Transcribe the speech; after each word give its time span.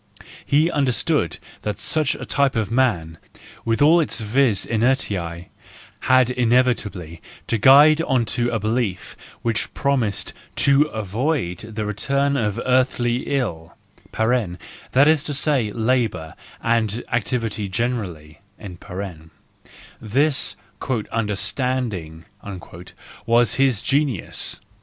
He 0.43 0.71
understood 0.71 1.37
that 1.61 1.77
such 1.77 2.15
a 2.15 2.25
type 2.25 2.55
of 2.55 2.71
man, 2.71 3.19
with 3.63 3.83
all 3.83 3.99
its 3.99 4.19
vis 4.19 4.65
inertiae, 4.65 5.49
had 5.99 6.31
inevitably 6.31 7.21
to 7.45 7.59
glide 7.59 8.01
into 8.09 8.49
a 8.49 8.57
belief 8.59 9.15
which 9.43 9.71
promises 9.75 10.33
to 10.55 10.85
avoid 10.85 11.59
the 11.59 11.85
return 11.85 12.35
of 12.35 12.59
earthly 12.65 13.25
ill 13.27 13.75
(that 14.13 15.07
is 15.07 15.21
to 15.21 15.35
say, 15.35 15.71
labour 15.71 16.33
and 16.63 17.03
activity 17.13 17.69
generally),—this" 17.69 20.55
understanding" 21.11 22.25
was 23.27 23.53
his 23.53 23.81
genius. 23.83 24.59